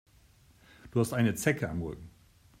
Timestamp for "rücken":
1.83-2.09